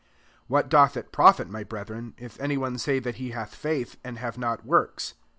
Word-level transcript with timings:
14 0.47 0.47
What 0.47 0.67
doth 0.67 0.97
it 0.97 1.11
profit, 1.11 1.47
my 1.47 1.63
brethren, 1.63 2.15
if 2.17 2.39
any 2.39 2.57
one 2.57 2.79
say 2.79 2.97
that 2.97 3.17
he 3.17 3.29
hath 3.37 3.53
faith, 3.53 3.97
and 4.03 4.17
have 4.17 4.35
not 4.35 4.65
works 4.65 5.13